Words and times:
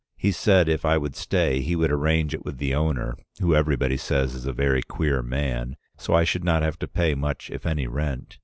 He 0.17 0.31
said 0.31 0.67
if 0.67 0.83
I 0.83 0.97
would 0.97 1.15
stay 1.15 1.59
he 1.61 1.75
would 1.75 1.91
arrange 1.91 2.33
it 2.33 2.43
with 2.43 2.57
the 2.57 2.73
owner, 2.73 3.13
who 3.39 3.53
everybody 3.53 3.97
says 3.97 4.33
is 4.33 4.47
a 4.47 4.51
very 4.51 4.81
queer 4.81 5.21
man, 5.21 5.77
so 5.95 6.15
I 6.15 6.23
should 6.23 6.43
not 6.43 6.63
have 6.63 6.79
to 6.79 6.87
pay 6.87 7.13
much 7.13 7.51
if 7.51 7.67
any 7.67 7.85
rent. 7.85 8.39